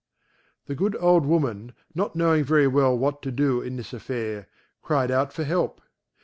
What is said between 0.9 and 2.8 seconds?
old woman not knowing very